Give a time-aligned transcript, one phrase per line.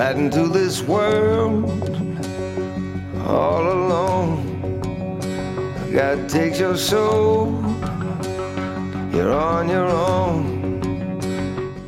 [0.00, 1.68] this world
[3.26, 4.40] all alone.
[5.92, 7.52] God takes your soul,
[9.12, 10.58] you're on your own.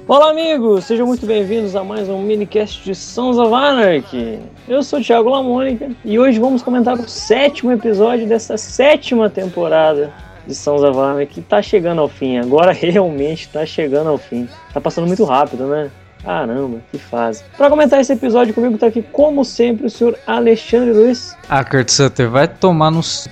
[0.06, 0.84] Olá, amigos!
[0.84, 4.40] Sejam muito bem-vindos a mais um minicast de Sons of Anarchy.
[4.68, 10.12] Eu sou o Thiago Lamônica e hoje vamos comentar o sétimo episódio dessa sétima temporada
[10.46, 12.36] de Sons of Anarchy que tá chegando ao fim.
[12.36, 14.46] Agora realmente tá chegando ao fim.
[14.74, 15.90] Tá passando muito rápido, né?
[16.22, 17.42] Caramba, que fase.
[17.56, 21.36] Para comentar esse episódio comigo tá aqui, como sempre, o senhor Alexandre Luiz.
[21.48, 23.28] Ah, Kurt Sutter, vai tomar nos.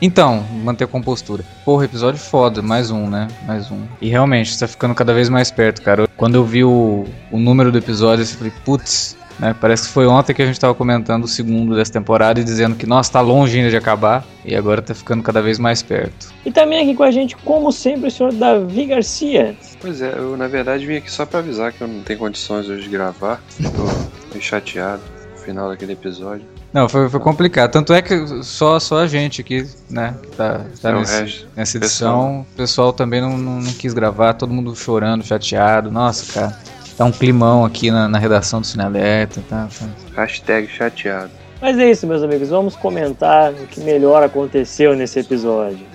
[0.00, 1.44] Então, manter a compostura.
[1.64, 3.28] Porra, episódio foda, mais um, né?
[3.46, 3.82] Mais um.
[4.00, 6.08] E realmente, tá ficando cada vez mais perto, cara.
[6.16, 9.54] Quando eu vi o, o número do episódio, eu falei, putz, né?
[9.58, 12.74] Parece que foi ontem que a gente estava comentando o segundo dessa temporada e dizendo
[12.74, 16.32] que, nossa, tá longe ainda de acabar e agora tá ficando cada vez mais perto.
[16.44, 19.56] E também aqui com a gente, como sempre, o senhor Davi Garcia.
[19.80, 22.68] Pois é, eu na verdade vim aqui só para avisar que eu não tenho condições
[22.68, 23.40] hoje de gravar.
[23.62, 26.44] Tô meio chateado no final daquele episódio.
[26.72, 27.70] Não, foi, foi complicado.
[27.70, 32.40] Tanto é que só, só a gente aqui, né, tá, tá nesse, nessa edição.
[32.40, 35.90] O pessoal também não, não, não quis gravar, todo mundo chorando, chateado.
[35.90, 36.58] Nossa, cara.
[36.98, 39.68] Tá um climão aqui na, na redação do Cine Alerta, tá?
[40.16, 41.30] Hashtag chateado.
[41.60, 42.48] Mas é isso, meus amigos.
[42.48, 45.86] Vamos comentar o que melhor aconteceu nesse episódio.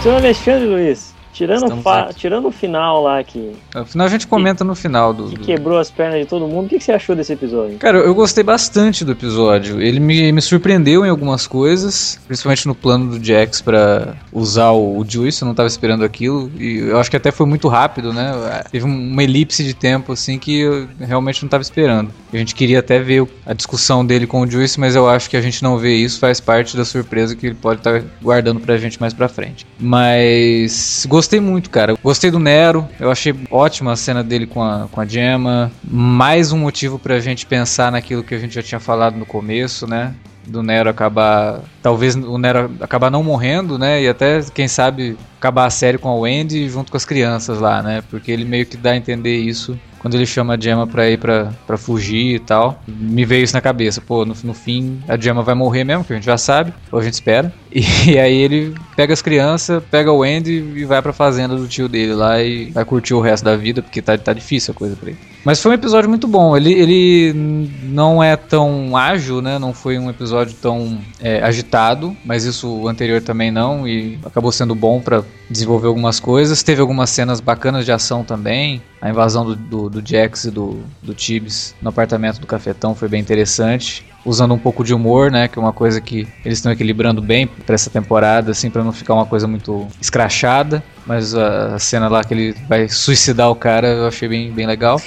[0.00, 2.08] Senhor Alexandre Luiz, Tirando, fa...
[2.14, 3.52] Tirando o final lá que.
[3.74, 5.28] O final a gente comenta que, no final do.
[5.28, 6.64] Que quebrou as pernas de todo mundo.
[6.64, 7.76] O que, que você achou desse episódio?
[7.76, 9.78] Cara, eu gostei bastante do episódio.
[9.78, 14.98] Ele me, me surpreendeu em algumas coisas, principalmente no plano do Jax para usar o,
[14.98, 15.42] o Juice.
[15.42, 16.50] Eu não tava esperando aquilo.
[16.58, 18.62] E eu acho que até foi muito rápido, né?
[18.72, 22.10] Teve uma elipse de tempo assim que eu realmente não tava esperando.
[22.32, 25.36] A gente queria até ver a discussão dele com o Juice, mas eu acho que
[25.36, 26.18] a gente não vê isso.
[26.18, 29.66] Faz parte da surpresa que ele pode estar tá guardando pra gente mais pra frente.
[29.78, 31.96] Mas gostei gostei muito, cara.
[32.02, 35.72] Gostei do Nero, eu achei ótima a cena dele com a, com a Gemma.
[35.82, 39.88] Mais um motivo pra gente pensar naquilo que a gente já tinha falado no começo,
[39.88, 40.14] né?
[40.46, 41.62] Do Nero acabar.
[41.82, 44.00] Talvez o Nero acabar não morrendo, né?
[44.00, 47.82] E até, quem sabe, acabar a série com a Wendy junto com as crianças lá,
[47.82, 48.04] né?
[48.08, 49.76] Porque ele meio que dá a entender isso
[50.06, 53.54] quando ele chama a Gemma pra ir pra, pra fugir e tal, me veio isso
[53.54, 54.00] na cabeça.
[54.00, 57.00] Pô, no, no fim a Gemma vai morrer mesmo, que a gente já sabe, ou
[57.00, 57.52] a gente espera.
[57.72, 57.80] E,
[58.12, 61.88] e, aí ele pega as crianças, pega o Andy e vai pra fazenda do tio
[61.88, 64.94] dele lá e vai curtir o resto da vida, porque tá, tá difícil a coisa
[64.94, 65.18] pra ele.
[65.46, 66.56] Mas foi um episódio muito bom.
[66.56, 69.60] Ele, ele não é tão ágil, né?
[69.60, 73.86] Não foi um episódio tão é, agitado, mas isso o anterior também não.
[73.86, 76.64] E acabou sendo bom para desenvolver algumas coisas.
[76.64, 78.82] Teve algumas cenas bacanas de ação também.
[79.00, 83.08] A invasão do, do, do Jax e do, do Tibbs no apartamento do Cafetão foi
[83.08, 86.72] bem interessante usando um pouco de humor, né, que é uma coisa que eles estão
[86.72, 90.82] equilibrando bem para essa temporada, assim, para não ficar uma coisa muito escrachada.
[91.06, 95.00] Mas a, cena lá que ele vai suicidar o cara, eu achei bem, bem legal.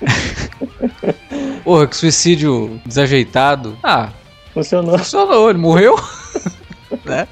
[1.64, 3.78] Porra, que suicídio desajeitado.
[3.82, 4.10] Ah,
[4.52, 4.98] funcionou.
[4.98, 5.96] Funcionou, ele morreu.
[7.04, 7.26] né?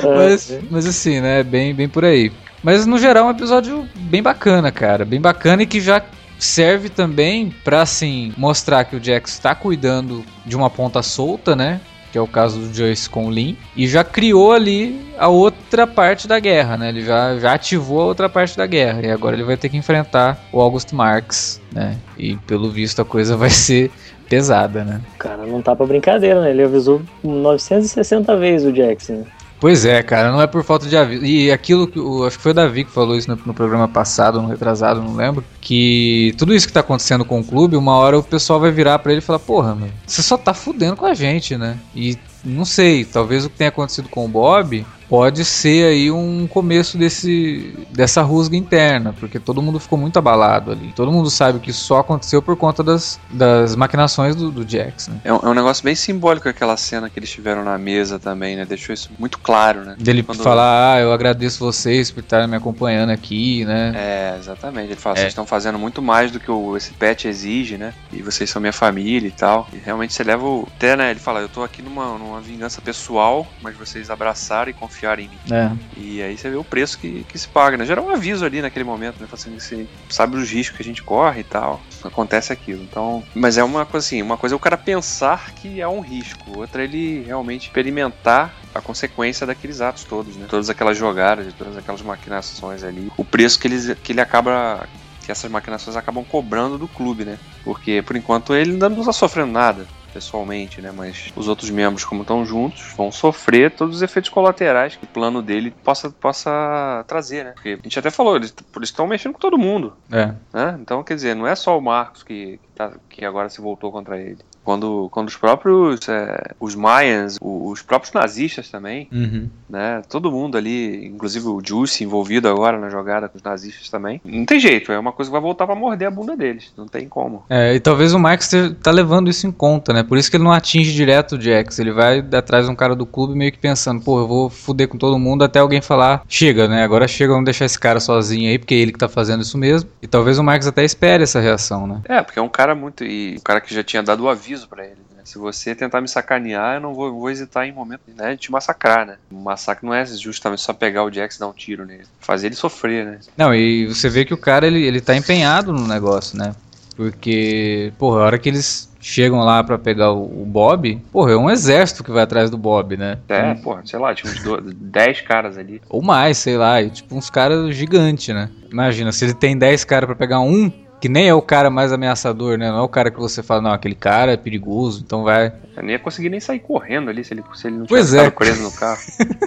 [0.00, 0.60] É, mas, é.
[0.70, 2.32] mas assim, né, bem, bem por aí.
[2.62, 5.04] Mas no geral é um episódio bem bacana, cara.
[5.04, 6.02] Bem bacana e que já
[6.38, 11.80] serve também para assim mostrar que o Jax está cuidando de uma ponta solta, né?
[12.16, 15.86] Que é o caso do Joyce com o Lin, e já criou ali a outra
[15.86, 16.88] parte da guerra, né?
[16.88, 19.76] Ele já, já ativou a outra parte da guerra, e agora ele vai ter que
[19.76, 21.98] enfrentar o August Marx, né?
[22.16, 23.90] E pelo visto a coisa vai ser
[24.30, 25.02] pesada, né?
[25.18, 26.52] Cara, não tá pra brincadeira, né?
[26.52, 28.72] Ele avisou 960 vezes o
[29.12, 29.24] né?
[29.58, 31.24] Pois é, cara, não é por falta de aviso.
[31.24, 34.40] E aquilo que acho que foi o Davi que falou isso no, no, programa passado,
[34.40, 38.18] no retrasado, não lembro, que tudo isso que tá acontecendo com o clube, uma hora
[38.18, 41.06] o pessoal vai virar para ele e falar: "Porra, meu, você só tá fudendo com
[41.06, 45.44] a gente, né?" E não sei, talvez o que tenha acontecido com o Bob pode
[45.44, 50.92] ser aí um começo desse, dessa rusga interna, porque todo mundo ficou muito abalado ali.
[50.94, 55.20] Todo mundo sabe que só aconteceu por conta das, das maquinações do, do Jax, né?
[55.24, 58.56] É um, é um negócio bem simbólico aquela cena que eles tiveram na mesa também,
[58.56, 58.64] né?
[58.64, 59.96] Deixou isso muito claro, né?
[59.98, 60.42] Dele Quando...
[60.42, 63.92] falar, ah, eu agradeço vocês por estarem me acompanhando aqui, né?
[63.94, 64.88] É, exatamente.
[64.88, 65.20] Ele fala, é.
[65.20, 67.94] vocês estão fazendo muito mais do que o, esse pet exige, né?
[68.12, 69.68] E vocês são minha família e tal.
[69.72, 70.68] E realmente você leva o...
[70.76, 71.10] Até, né?
[71.10, 75.18] Ele fala, eu tô aqui numa, numa vingança pessoal, mas vocês abraçaram e confiaram confiar
[75.18, 75.38] em mim.
[75.50, 75.70] É.
[75.96, 77.84] E aí você vê o preço que, que se paga, né?
[77.84, 79.28] Gera um aviso ali naquele momento, né?
[79.30, 81.80] Assim, você sabe os riscos que a gente corre e tal.
[82.02, 82.82] Acontece aquilo.
[82.82, 83.22] Então.
[83.34, 86.58] Mas é uma coisa assim, uma coisa é o cara pensar que é um risco,
[86.58, 90.46] outra é ele realmente experimentar a consequência daqueles atos todos, né?
[90.48, 93.10] Todas aquelas jogadas, todas aquelas maquinações ali.
[93.16, 94.88] O preço que ele, que ele acaba
[95.24, 97.38] que essas maquinações acabam cobrando do clube, né?
[97.64, 100.90] Porque por enquanto ele ainda não está sofrendo nada pessoalmente, né?
[100.90, 105.08] Mas os outros membros, como estão juntos, vão sofrer todos os efeitos colaterais que o
[105.08, 107.52] plano dele possa, possa trazer, né?
[107.52, 109.94] Porque a gente até falou, eles estão mexendo com todo mundo.
[110.10, 110.34] É.
[110.52, 110.78] Né?
[110.80, 113.92] Então, quer dizer, não é só o Marcos que, que, tá, que agora se voltou
[113.92, 114.38] contra ele.
[114.66, 119.48] Quando, quando os próprios, é, os Mayans, os próprios nazistas também, Uhum.
[119.70, 120.02] né?
[120.10, 124.20] Todo mundo ali, inclusive o Juice envolvido agora na jogada com os nazistas também.
[124.24, 126.72] Não tem jeito, é uma coisa que vai voltar pra morder a bunda deles.
[126.76, 127.44] Não tem como.
[127.48, 128.50] É, e talvez o Max
[128.82, 130.02] tá levando isso em conta, né?
[130.02, 131.78] Por isso que ele não atinge direto o Jax.
[131.78, 134.88] Ele vai atrás de um cara do clube meio que pensando, pô, eu vou fuder
[134.88, 136.82] com todo mundo até alguém falar, chega, né?
[136.82, 139.56] Agora chega, vamos deixar esse cara sozinho aí, porque é ele que tá fazendo isso
[139.56, 139.88] mesmo.
[140.02, 142.00] E talvez o Max até espere essa reação, né?
[142.08, 143.04] É, porque é um cara muito.
[143.04, 144.96] E um cara que já tinha dado o aviso pra ele.
[145.16, 145.22] Né?
[145.24, 148.52] Se você tentar me sacanear, eu não vou, vou hesitar em momento né, de te
[148.52, 149.16] massacrar, né?
[149.30, 152.04] O massacre não é justamente só pegar o Jax e dar um tiro nele.
[152.20, 153.18] Fazer ele sofrer, né?
[153.36, 156.54] Não, e você vê que o cara, ele, ele tá empenhado no negócio, né?
[156.96, 161.36] Porque, porra, a hora que eles chegam lá pra pegar o, o Bob, porra, é
[161.36, 163.18] um exército que vai atrás do Bob, né?
[163.28, 165.80] É, pô, sei lá, tinha uns do- 10 caras ali.
[165.90, 168.50] Ou mais, sei lá, e, tipo uns caras gigantes, né?
[168.72, 171.92] Imagina, se ele tem 10 caras pra pegar um, que nem é o cara mais
[171.92, 172.70] ameaçador, né?
[172.70, 175.52] Não é o cara que você fala, não, aquele cara é perigoso, então vai.
[175.76, 178.26] Eu nem ia conseguir nem sair correndo ali se ele, se ele não Pois tivesse
[178.26, 178.30] é.
[178.30, 179.00] preso no carro.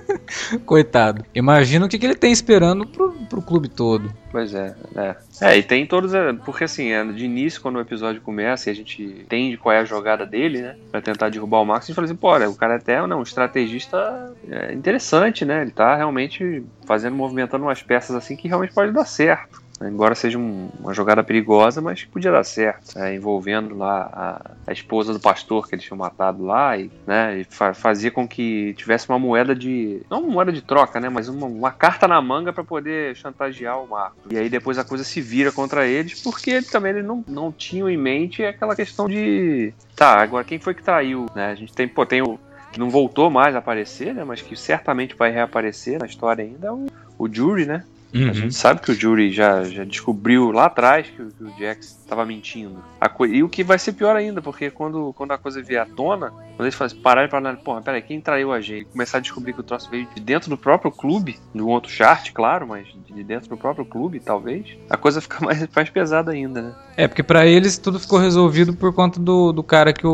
[0.65, 1.25] Coitado.
[1.33, 4.13] Imagina o que, que ele tem esperando pro, pro clube todo.
[4.31, 5.15] Pois é, é.
[5.41, 6.13] É, e tem todos.
[6.13, 9.73] é, Porque assim, é, de início, quando o episódio começa e a gente entende qual
[9.73, 10.75] é a jogada dele, né?
[10.91, 13.19] Pra tentar derrubar o Max, a gente fala assim, pô, o cara é até não,
[13.19, 15.63] um estrategista é, interessante, né?
[15.63, 19.67] Ele tá realmente fazendo, movimentando umas peças assim que realmente pode dar certo.
[19.79, 19.89] Né?
[19.89, 22.97] Embora seja um- uma jogada perigosa, mas podia dar certo.
[22.97, 27.39] é, envolvendo lá a, a esposa do pastor que eles tinham matado lá e, né,
[27.39, 30.01] e fa- fazia com que tivesse uma moeda de.
[30.09, 31.09] Não uma moeda de troca, né?
[31.09, 34.19] Mas uma, uma carta na manga pra poder chantagear o Marcos.
[34.31, 37.51] E aí depois a coisa se vira contra eles, porque ele também eles não, não
[37.51, 39.73] tinham em mente aquela questão de.
[39.95, 41.25] Tá, agora quem foi que traiu?
[41.35, 41.47] Né?
[41.51, 42.39] A gente tem, pô, tem o.
[42.71, 44.23] Que não voltou mais a aparecer, né?
[44.23, 46.85] Mas que certamente vai reaparecer na história ainda é o,
[47.17, 47.83] o Jury, né?
[48.13, 51.51] A gente sabe que o Jury já, já descobriu lá atrás que o, que o
[51.59, 52.83] Jax estava mentindo.
[52.99, 55.81] A co- e o que vai ser pior ainda, porque quando, quando a coisa vier
[55.81, 58.81] à tona, quando eles fazem, pararem para analisar, porra, peraí, quem traiu a gente?
[58.81, 61.67] E começar a descobrir que o troço veio de dentro do próprio clube, de um
[61.67, 65.89] outro chart, claro, mas de dentro do próprio clube, talvez, a coisa fica mais, mais
[65.89, 66.75] pesada ainda, né?
[66.97, 70.09] É, porque pra eles tudo ficou resolvido por conta do, do cara que o,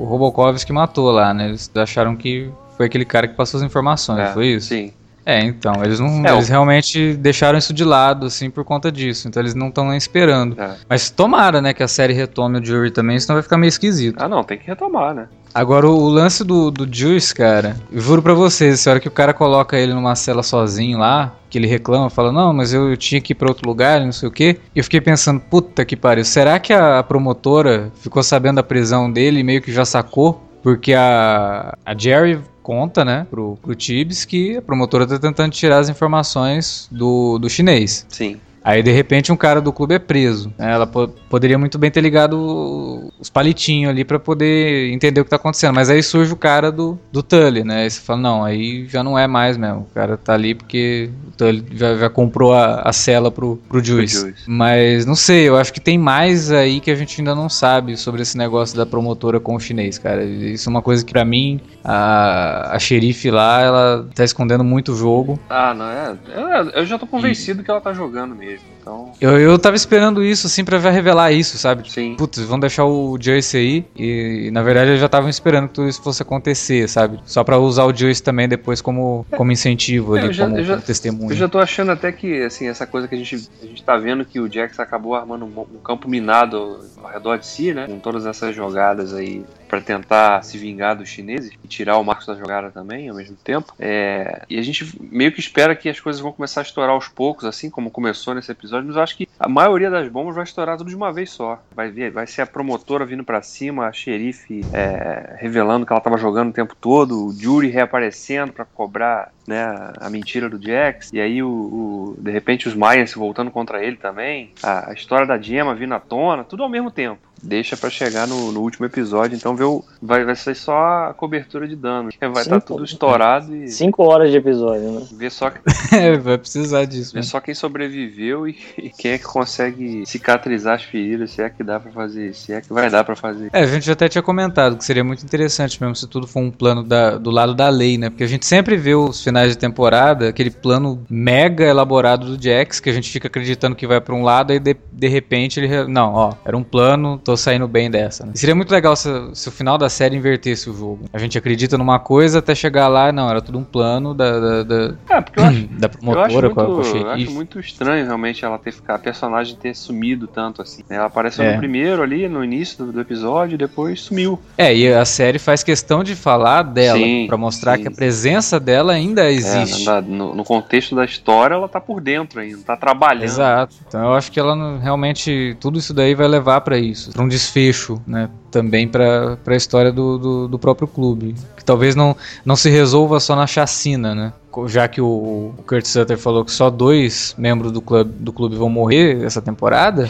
[0.00, 1.48] o Robokovski matou lá, né?
[1.48, 4.68] Eles acharam que foi aquele cara que passou as informações, É, foi isso?
[4.68, 4.92] Sim.
[5.24, 6.26] É, então, eles não.
[6.26, 9.28] É, eles o- realmente deixaram isso de lado, assim, por conta disso.
[9.28, 10.60] Então eles não estão nem esperando.
[10.60, 10.76] É.
[10.88, 14.16] Mas tomara, né, que a série retome o Jury também, senão vai ficar meio esquisito.
[14.18, 15.28] Ah, não, tem que retomar, né?
[15.52, 19.10] Agora, o, o lance do, do Juice, cara, juro pra vocês, essa hora que o
[19.10, 22.96] cara coloca ele numa cela sozinho lá, que ele reclama, fala, não, mas eu, eu
[22.96, 24.58] tinha que ir pra outro lugar, não sei o quê.
[24.74, 29.10] E eu fiquei pensando, puta que pariu, será que a promotora ficou sabendo da prisão
[29.10, 30.40] dele e meio que já sacou?
[30.62, 35.78] Porque a, a Jerry conta, né, pro, pro Tibbs que a promotora tá tentando tirar
[35.78, 38.06] as informações do, do chinês.
[38.08, 38.40] Sim.
[38.62, 40.52] Aí de repente um cara do clube é preso.
[40.58, 40.72] né?
[40.72, 45.30] Ela po- poderia muito bem ter ligado os palitinhos ali pra poder entender o que
[45.30, 45.74] tá acontecendo.
[45.74, 47.82] Mas aí surge o cara do, do Tully, né?
[47.84, 49.86] Aí você fala, não, aí já não é mais mesmo.
[49.90, 53.82] O cara tá ali porque o Tully já, já comprou a, a cela pro, pro
[53.82, 54.20] Juice.
[54.20, 54.42] Juice.
[54.46, 57.96] Mas não sei, eu acho que tem mais aí que a gente ainda não sabe
[57.96, 60.22] sobre esse negócio da promotora com o chinês, cara.
[60.24, 64.92] Isso é uma coisa que pra mim, a, a xerife lá, ela tá escondendo muito
[64.92, 65.38] o jogo.
[65.48, 66.14] Ah, não, é.
[66.34, 68.49] Eu, eu já tô convencido que ela tá jogando mesmo.
[68.50, 71.90] is Então, Eu, eu tava esperando isso, assim, pra revelar isso, sabe?
[71.90, 72.14] sim.
[72.16, 73.84] Putz, vão deixar o Joyce aí.
[73.96, 77.20] E, na verdade, eles já estavam esperando que tudo isso fosse acontecer, sabe?
[77.24, 80.56] Só pra usar o Joyce também depois como, como incentivo É, ali, eu já- como,
[80.58, 81.32] eu já- como testemunho.
[81.32, 83.96] Eu já tô achando até que, assim, essa coisa que a gente, a gente tá
[83.96, 87.86] vendo que o Jax acabou armando um, um campo minado ao redor de si, né?
[87.86, 92.26] Com todas essas jogadas aí pra tentar se vingar dos chineses e tirar o Marcos
[92.26, 93.72] da jogada também ao mesmo tempo.
[93.78, 97.06] É, e a gente meio que espera que as coisas vão começar a estourar aos
[97.08, 100.44] poucos, assim como começou nesse episódio, mas eu acho que a maioria das bombas vai
[100.44, 101.62] estourar tudo de uma vez só.
[101.74, 106.00] Vai ver, vai ser a promotora vindo pra cima, a xerife é, revelando que ela
[106.00, 109.64] tava jogando o tempo todo, o Jury reaparecendo pra cobrar né,
[109.98, 113.96] a mentira do Jax, e aí o, o- de repente os Mayans voltando contra ele
[113.96, 117.20] também, a, a história da Gemma vindo à tona, tudo ao mesmo tempo.
[117.42, 121.14] Deixa pra chegar no, no último episódio, então vê o, vai, vai ser só a
[121.14, 122.10] cobertura de dano.
[122.20, 123.68] Vai estar tá tudo estourado e.
[123.68, 125.06] Cinco horas de episódio, né?
[125.12, 125.50] Ver só,
[125.92, 127.12] É, vai precisar disso.
[127.12, 127.22] ver né?
[127.22, 131.64] só quem sobreviveu e, e quem é que consegue cicatrizar as feridas, se é que
[131.64, 133.50] dá pra fazer, se é que vai dar pra fazer.
[133.52, 136.50] É, a gente até tinha comentado que seria muito interessante mesmo se tudo for um
[136.50, 138.10] plano da- do lado da lei, né?
[138.10, 142.80] Porque a gente sempre vê os finais de temporada, aquele plano mega elaborado do Jax,
[142.80, 145.86] que a gente fica acreditando que vai pra um lado e de, de repente ele.
[145.86, 148.26] Não, ó, era um plano, tô saindo bem dessa.
[148.26, 148.32] Né?
[148.34, 151.04] Seria muito legal se, se o final da série invertesse o jogo.
[151.12, 154.62] A gente acredita numa coisa até chegar lá, não, era tudo um plano da, da,
[154.64, 155.66] da, É, porque eu acho.
[155.78, 158.72] da Eu acho, promotora muito, com a, com eu acho muito estranho realmente ela ter
[158.72, 160.82] ficado, a personagem ter sumido tanto assim.
[160.88, 160.96] né?
[160.96, 161.52] Ela apareceu É.
[161.52, 164.38] no primeiro ali, no início do, do episódio, e depois sumiu.
[164.58, 167.82] É, e a série faz questão de falar dela, pra mostrar sim.
[167.82, 169.84] que a presença dela ainda É, existe.
[169.86, 173.24] na- no, no contexto da história, ela tá por dentro ainda, tá trabalhando.
[173.24, 173.76] Exato.
[173.86, 177.28] Então eu acho que ela realmente tudo isso daí vai levar pra isso, Pra um
[177.28, 178.30] desfecho, né?
[178.50, 183.20] Também pra pra história do, do, do próprio clube, que talvez não, não se resolva
[183.20, 184.32] só na chacina, né?
[184.66, 188.56] Já que o, o Kurt Sutter falou que só dois membros do clube, do clube
[188.56, 190.08] vão morrer essa temporada,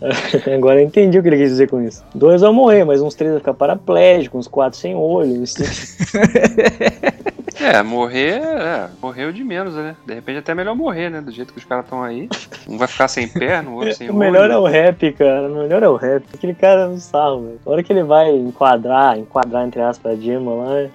[0.54, 2.02] Agora eu entendi o que ele quis dizer com isso.
[2.14, 5.42] Dois vão morrer, mas uns três vão ficar paraplégicos, uns quatro sem olho.
[5.42, 5.54] uns
[7.60, 9.96] É, morrer, é, morreu de menos, né?
[10.06, 11.20] De repente até é melhor morrer, né?
[11.20, 12.28] Do jeito que os caras estão aí.
[12.68, 14.52] Um vai ficar sem perna, o outro sem O melhor olho.
[14.52, 15.48] é o rap, cara.
[15.48, 16.24] O melhor é o rap.
[16.32, 17.60] Aquele cara é um sarro, velho.
[17.66, 20.88] A hora que ele vai enquadrar, enquadrar entre aspas a Gemma lá.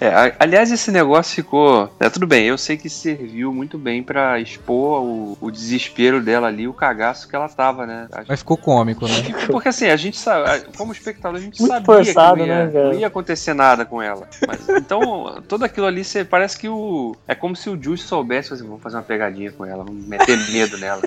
[0.00, 1.90] É, aliás, esse negócio ficou.
[2.00, 6.46] É, tudo bem, eu sei que serviu muito bem pra expor o, o desespero dela
[6.48, 8.06] ali, o cagaço que ela tava, né?
[8.12, 9.14] A- mas ficou cômico, né?
[9.50, 12.66] Porque assim, a gente sabe, como espectador, a gente Muito sabia forçado, que não ia,
[12.66, 14.28] né, não ia acontecer nada com ela.
[14.46, 17.16] Mas, então, tudo aquilo ali, você, parece que o.
[17.26, 20.36] É como se o Juice soubesse, assim, vamos fazer uma pegadinha com ela, vamos meter
[20.50, 21.02] medo nela.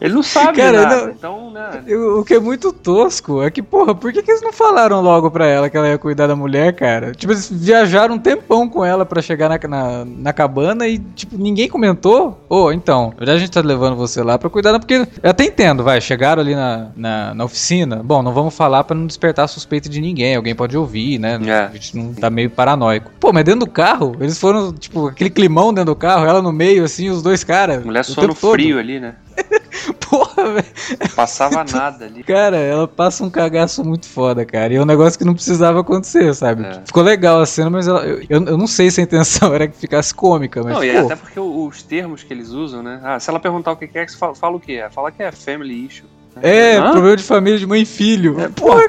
[0.00, 1.82] Ele não sabe Cara, nada, não- então, né?
[1.88, 5.00] O o que é muito tosco é que, porra, por que, que eles não falaram
[5.00, 7.12] logo pra ela que ela ia cuidar da mulher, cara?
[7.12, 11.36] Tipo, eles viajaram um tempão com ela pra chegar na, na, na cabana e, tipo,
[11.36, 12.44] ninguém comentou.
[12.48, 15.44] Ô, então, na verdade a gente tá levando você lá pra cuidar, porque eu até
[15.44, 18.02] entendo, vai, chegaram ali na, na, na oficina.
[18.02, 21.38] Bom, não vamos falar pra não despertar suspeita de ninguém, alguém pode ouvir, né?
[21.46, 21.60] É.
[21.66, 23.10] A gente não tá meio paranoico.
[23.18, 26.52] Pô, mas dentro do carro, eles foram, tipo, aquele climão dentro do carro, ela no
[26.52, 27.84] meio, assim, os dois caras.
[27.84, 28.52] Mulher o sono tempo todo.
[28.52, 29.14] frio ali, né?
[30.08, 31.14] Porra, velho.
[31.14, 32.22] Passava nada ali.
[32.22, 34.72] Cara, ela passa um cagaço muito foda, cara.
[34.72, 36.64] E é um negócio que não precisava acontecer, sabe?
[36.64, 36.82] É.
[36.84, 39.76] Ficou legal a cena, mas ela- eu, eu, não sei se a intenção era que
[39.76, 43.00] ficasse cômica, mas Não, e pô, até porque os termos que eles usam, né?
[43.02, 44.84] Ah, se ela perguntar o que é, que fala, fala o quê?
[44.90, 46.06] Fala que é family issue.
[46.42, 46.90] É, Hã?
[46.92, 48.40] problema de família de mãe e filho.
[48.40, 48.82] É, Porra,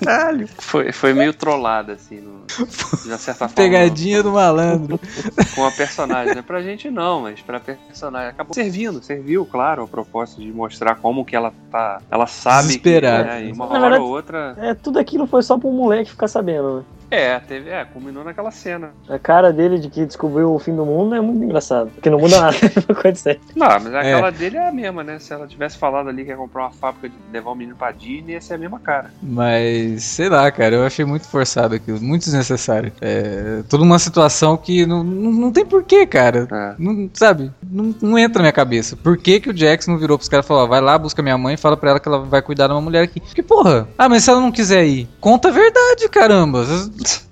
[0.00, 0.48] caralho.
[0.58, 3.54] Foi, foi meio trollada, assim, no, de uma certa forma.
[3.54, 4.98] Pegadinha do malandro.
[5.54, 6.42] com a personagem, né?
[6.42, 11.24] Pra gente não, mas pra personagem acabou servindo, serviu, claro, a propósito de mostrar como
[11.24, 13.24] que ela tá, ela sabe Desesperada.
[13.24, 15.70] que é, e uma Na hora verdade- ou outra, É, tudo aquilo foi só pro
[15.70, 16.84] moleque ficar sabendo, né?
[17.14, 18.92] É, teve, é, culminou naquela cena.
[19.08, 21.90] A cara dele de que descobriu o fim do mundo é muito engraçado.
[21.90, 23.38] Porque não muda nada pra acontecer.
[23.54, 25.18] Não, mas aquela dele é a mesma, né?
[25.18, 27.92] Se ela tivesse falado ali que ia comprar uma fábrica de levar o menino pra
[27.92, 29.10] Disney, ia ser a mesma cara.
[29.22, 32.92] Mas, sei lá, cara, eu achei muito forçado aquilo, muito desnecessário.
[33.00, 36.48] É, toda uma situação que não, não, não tem porquê, cara.
[36.50, 36.74] É.
[36.78, 37.52] Não, sabe?
[37.62, 38.96] Não, não entra na minha cabeça.
[38.96, 41.22] Por que, que o Jax não virou pros caras e falou: ó, vai lá, busca
[41.22, 43.20] minha mãe e fala pra ela que ela vai cuidar de uma mulher aqui?
[43.20, 46.64] Porque, porra, ah, mas se ela não quiser ir, conta a verdade, caramba.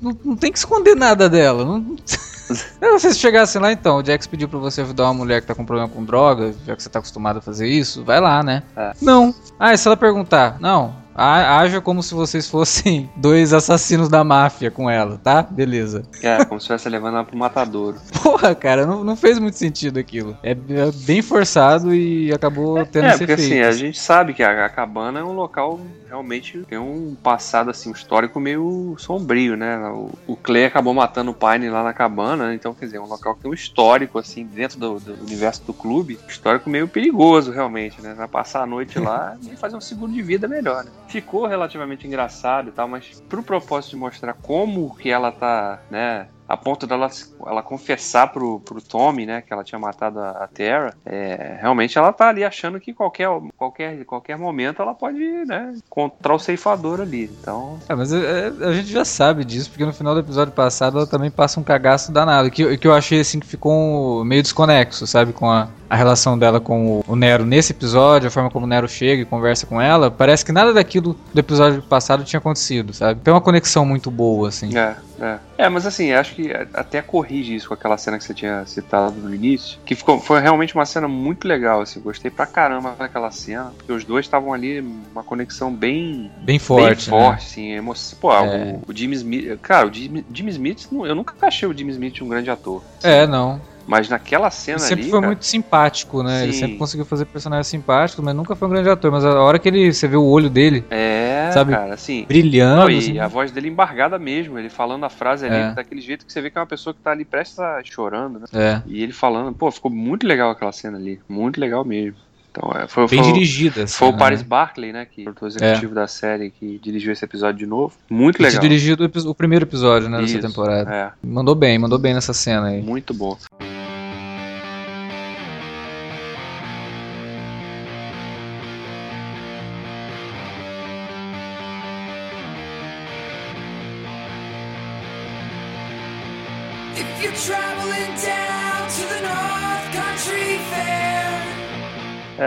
[0.01, 1.65] Não, não tem que esconder nada dela.
[1.65, 1.97] Não.
[2.51, 5.55] Se vocês chegassem lá, então, o Jax pediu pra você ajudar uma mulher que tá
[5.55, 8.65] com problema com droga, já que você tá acostumado a fazer isso, vai lá, né?
[8.77, 8.93] É.
[9.01, 9.33] Não.
[9.59, 10.59] Ah, e se ela perguntar?
[10.61, 11.00] Não.
[11.15, 15.43] Haja como se vocês fossem dois assassinos da máfia com ela, tá?
[15.43, 16.03] Beleza.
[16.23, 17.99] É, como se estivesse levando ela pro matadouro.
[18.23, 20.37] Porra, cara, não, não fez muito sentido aquilo.
[20.43, 20.57] É, é
[21.05, 23.67] bem forçado e acabou tendo É, esse porque assim, efeito.
[23.69, 27.89] a gente sabe que a, a cabana é um local realmente tem um passado assim,
[27.89, 29.79] um histórico meio sombrio, né?
[29.91, 32.55] O, o Clay acabou matando o Pine lá na cabana, né?
[32.55, 35.63] então quer dizer, é um local que tem um histórico assim dentro do, do universo
[35.65, 38.15] do clube, histórico meio perigoso realmente, né?
[38.15, 40.91] Vai passar a noite lá e fazer um seguro de vida melhor, né?
[41.11, 46.29] Ficou relativamente engraçado e tal, mas pro propósito de mostrar como que ela tá, né?
[46.51, 47.09] A ponto dela
[47.47, 51.97] ela confessar pro, pro Tommy, né, que ela tinha matado a, a Terra, é, realmente
[51.97, 57.01] ela tá ali achando que qualquer, qualquer, qualquer momento ela pode, né, encontrar o ceifador
[57.01, 57.31] ali.
[57.41, 60.53] Então, Ah, mas é, é, a gente já sabe disso, porque no final do episódio
[60.53, 62.51] passado ela também passa um cagaço danado.
[62.51, 65.33] Que, que eu achei assim que ficou meio desconexo, sabe?
[65.33, 68.69] Com a, a relação dela com o, o Nero nesse episódio, a forma como o
[68.69, 70.11] Nero chega e conversa com ela.
[70.11, 73.21] Parece que nada daquilo do episódio passado tinha acontecido, sabe?
[73.21, 74.77] Tem uma conexão muito boa, assim.
[74.77, 75.39] é, é.
[75.61, 79.21] É, mas assim, acho que até corrige isso com aquela cena que você tinha citado
[79.21, 83.31] no início, que ficou, foi realmente uma cena muito legal, assim, gostei pra caramba daquela
[83.31, 87.45] cena, porque os dois estavam ali uma conexão bem bem forte, bem forte, né?
[87.45, 88.19] assim, emoção.
[88.19, 88.79] Pô, é.
[88.87, 92.23] o, o Jimmy Smith, cara, o Jimmy, Jimmy Smith, eu nunca achei o Jimmy Smith
[92.23, 92.83] um grande ator.
[92.99, 93.09] Assim.
[93.09, 93.61] É, não.
[93.91, 96.39] Mas naquela cena ele sempre ali, foi cara, muito simpático, né?
[96.39, 96.43] Sim.
[96.45, 99.11] Ele sempre conseguiu fazer personagens simpáticos, mas nunca foi um grande ator.
[99.11, 102.83] Mas a hora que ele, você vê o olho dele, é, sabe, cara, assim, brilhando.
[102.83, 103.19] Não, e assim.
[103.19, 105.73] a voz dele embargada mesmo, ele falando a frase ali, É.
[105.73, 108.39] daquele jeito que você vê que é uma pessoa que tá ali prestes a chorando,
[108.39, 108.47] né?
[108.55, 108.81] É.
[108.87, 112.15] E ele falando, pô, ficou muito legal aquela cena ali, muito legal mesmo.
[112.53, 113.87] Então, é, foi, Bem foi, dirigida.
[113.87, 114.19] foi o né?
[114.19, 117.67] Paris Barclay, né, que é o produtor executivo da série, que dirigiu esse episódio de
[117.67, 117.95] novo.
[118.09, 118.61] Muito Ele legal.
[118.61, 120.93] dirigiu o, o primeiro episódio, né, dessa Isso, temporada.
[120.93, 122.83] É, Mandou bem, mandou bem nessa cena aí.
[122.83, 123.37] muito bom.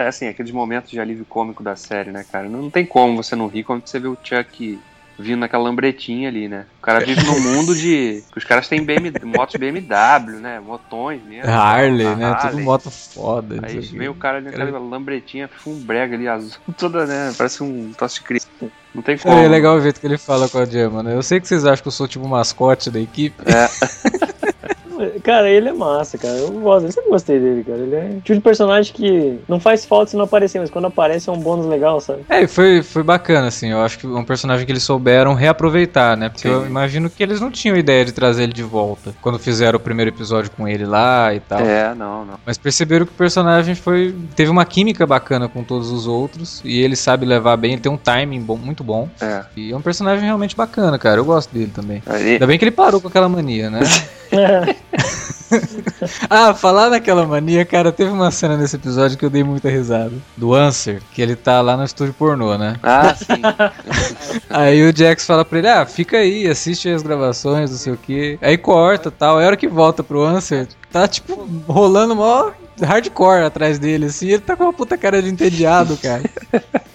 [0.03, 2.49] É, assim, aqueles momentos de alívio cômico da série, né, cara?
[2.49, 4.79] Não, não tem como você não rir quando você vê o Chuck
[5.17, 6.65] vindo naquela lambretinha ali, né?
[6.79, 8.21] O cara vive num mundo de.
[8.35, 10.59] os caras têm BMW, motos BMW, né?
[10.59, 11.49] Motões mesmo.
[11.49, 12.33] Harley, né?
[12.33, 12.65] Tudo Harley.
[12.65, 13.59] moto foda.
[13.63, 17.33] Aí vem o cara ali naquela lambretinha, fumbbrega ali, azul, toda, né?
[17.37, 18.41] Parece um tosse de.
[18.93, 19.35] Não tem como.
[19.35, 21.15] É, é legal o jeito que ele fala com a Gemma, né?
[21.15, 23.35] Eu sei que vocês acham que eu sou tipo o mascote da equipe.
[25.23, 26.33] Cara, ele é massa, cara.
[26.33, 27.79] Eu gosto, eu sempre gostei dele, cara.
[27.79, 30.85] Ele é um tipo de personagem que não faz falta se não aparecer, mas quando
[30.85, 32.25] aparece é um bônus legal, sabe?
[32.27, 33.69] É, e foi, foi bacana, assim.
[33.69, 36.27] Eu acho que é um personagem que eles souberam reaproveitar, né?
[36.27, 36.53] Porque Sim.
[36.53, 39.79] eu imagino que eles não tinham ideia de trazer ele de volta quando fizeram o
[39.79, 41.61] primeiro episódio com ele lá e tal.
[41.61, 42.39] É, não, não.
[42.45, 46.81] Mas perceberam que o personagem foi teve uma química bacana com todos os outros e
[46.81, 49.07] ele sabe levar bem, ele tem um timing bom, muito bom.
[49.21, 49.45] É.
[49.55, 51.19] E é um personagem realmente bacana, cara.
[51.19, 52.03] Eu gosto dele também.
[52.05, 53.79] Aí, Ainda bem que ele parou com aquela mania, né?
[56.29, 60.13] ah, falar naquela mania, cara, teve uma cena nesse episódio que eu dei muita risada.
[60.35, 62.77] Do Answer, que ele tá lá no estúdio pornô, né?
[62.83, 63.41] ah, sim.
[64.49, 67.97] Aí o Jax fala pra ele, ah, fica aí, assiste as gravações, não sei o
[67.97, 68.37] que.
[68.41, 69.37] Aí corta tal.
[69.37, 74.29] Aí a hora que volta pro Answer, tá tipo rolando mó hardcore atrás dele, assim,
[74.29, 76.23] ele tá com uma puta cara de entediado, cara.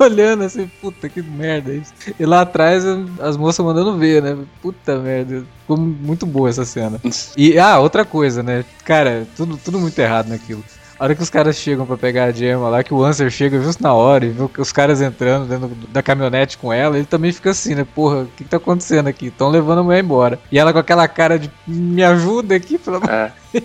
[0.04, 1.92] Olhando assim, puta que merda isso.
[2.18, 2.84] E lá atrás
[3.20, 4.36] as moças mandando ver, né?
[4.62, 5.44] Puta merda.
[5.60, 7.00] Ficou muito boa essa cena.
[7.36, 8.64] E, ah, outra coisa, né?
[8.84, 10.64] Cara, tudo, tudo muito errado naquilo.
[10.98, 13.58] A hora que os caras chegam pra pegar a Gemma lá, que o Answer chega
[13.62, 17.32] justo na hora e vê os caras entrando dentro da caminhonete com ela, ele também
[17.32, 17.86] fica assim, né?
[17.94, 19.28] Porra, o que, que tá acontecendo aqui?
[19.28, 20.38] Estão levando a mulher embora.
[20.52, 23.32] E ela com aquela cara de me ajuda aqui, pelo amor É.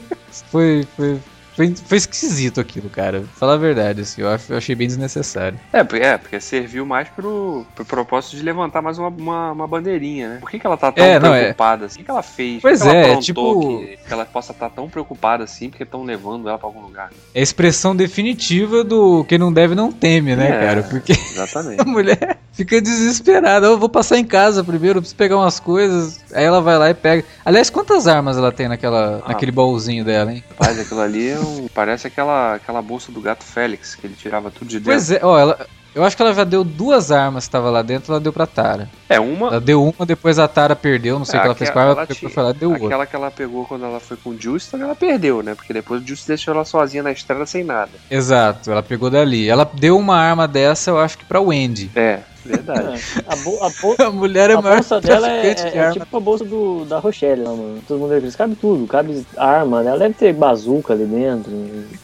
[0.50, 1.19] foi, foi,
[1.56, 3.24] foi, foi esquisito aquilo, cara.
[3.36, 5.60] Falar a verdade, assim, eu, eu achei bem desnecessário.
[5.72, 9.68] É, porque- é, porque serviu mais pro, pro propósito de levantar mais uma, uma, uma
[9.68, 10.38] bandeirinha, né?
[10.39, 11.39] Por que, que ela tá tão É, não, é.
[11.44, 11.96] preocupada assim?
[11.96, 12.62] O que, que ela fez?
[12.62, 15.70] Pois que, que é, ela aprontou tipo- que, que ela possa estar tão preocupada assim
[15.70, 17.10] porque estão levando ela pra algum lugar?
[17.34, 20.60] É a expressão definitiva do quem não deve não teme, né, É.
[20.68, 20.84] cara?
[20.84, 21.80] Porque Exatamente.
[21.82, 23.68] a mulher fica desesperada.
[23.68, 26.20] Eu vou passar em casa primeiro, preciso pegar umas coisas.
[26.34, 27.24] Aí ela vai lá e pega.
[27.44, 29.30] Aliás, quantas armas ela tem naquela, Ah.
[29.30, 30.44] naquele baúzinho dela, hein?
[30.52, 34.49] Rapaz, aquilo ali é um- parece aquela, aquela bolsa do gato Félix, que ele tirava
[34.51, 34.91] tudo de dentro.
[34.91, 35.65] Pois é, ó, ela.
[35.93, 38.45] Eu acho que ela já deu duas armas que tava lá dentro, ela deu pra
[38.45, 38.89] Tara.
[39.08, 39.47] É, uma.
[39.47, 41.81] Ela deu uma, depois a Tara perdeu, não sei o que ela fez com a
[41.84, 42.86] arma, Aquela- depois foi lá e deu outra.
[42.88, 45.55] Aquela que ela pegou quando ela foi com o Juice, também ela perdeu, né?
[45.55, 47.91] Porque depois o Juice deixou ela sozinha na estrada sem nada.
[48.12, 49.47] Exato, ela pegou dali.
[49.47, 51.89] Ela deu uma arma dessa, eu acho que pra Wendy.
[51.95, 53.01] É, verdade.
[53.27, 55.75] A, bo- a, bo- A mulher é a a maior bolsa dela é, de é-
[55.75, 55.93] é arma.
[55.93, 57.81] tipo a bolsa do, da Rochelle lá, mano.
[57.88, 58.38] Todo mundo acredita.
[58.38, 59.89] Cabe tudo, cabe arma, né?
[59.89, 61.51] Ela deve ter bazuca ali dentro.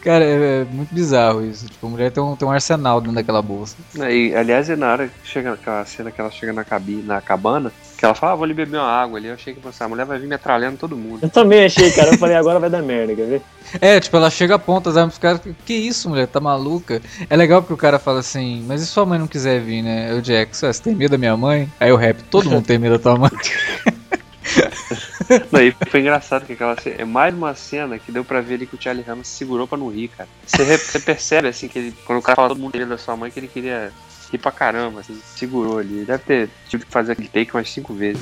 [0.02, 1.66] Cara, é, é muito bizarro isso.
[1.68, 3.76] Tipo, a mulher tem um, tem um arsenal dentro daquela bolsa.
[4.10, 7.22] E, aliás, é na hora que chega aquela cena que ela chega na, cabine, na
[7.22, 7.72] cabana,
[8.02, 9.28] que ela fala, ah, vou ali beber uma água ali.
[9.28, 11.20] Eu achei que você, a mulher vai vir metralhando todo mundo.
[11.22, 12.10] Eu também achei, cara.
[12.10, 13.42] Eu falei, agora vai dar merda, quer ver?
[13.80, 15.40] É, tipo, ela chega a ponta as armas caras.
[15.64, 16.26] Que isso, mulher?
[16.26, 17.00] Tá maluca?
[17.30, 19.84] É legal porque o cara fala assim, mas e se sua mãe não quiser vir,
[19.84, 20.20] né?
[20.24, 21.72] Jax, "Ué, você tem medo da minha mãe?
[21.80, 23.30] Aí o rap, todo mundo tem medo da tua mãe.
[25.52, 28.56] Não, e foi engraçado que aquela cena, é mais uma cena que deu pra ver
[28.56, 30.28] ali que o Charlie Ramos se segurou pra não rir, cara.
[30.46, 33.16] Você, re- você percebe, assim, que ele, quando o cara fala todo mundo da sua
[33.16, 33.92] mãe, que ele queria
[34.32, 36.06] rir pra caramba, segurou ali.
[36.06, 38.22] Deve ter tido que fazer aquele take umas cinco vezes.